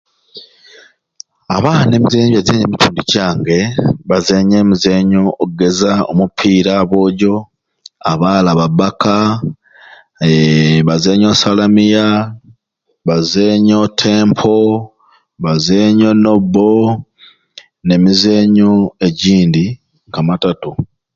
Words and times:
Abaana 1.55 1.91
emizenyi 1.97 2.27
gyebazenya 2.33 2.65
omu 2.67 2.75
kitundu 2.77 3.01
kyange 3.11 3.59
bazenya 4.09 4.57
emizenyo 4.63 5.21
ogeza 5.43 5.91
omupiira 6.11 6.71
abwojo 6.81 7.35
abaala 8.11 8.51
babaka 8.59 9.15
eeeh 10.25 10.77
bazenya 10.87 11.27
osalamiya 11.33 12.07
bazenya 13.07 13.75
otempo 13.85 14.55
bazenya 15.43 16.05
onobo 16.13 16.69
n'emizenyo 17.85 18.71
egyindi 19.07 19.65
nko 20.09 20.21
matatu 20.27 20.71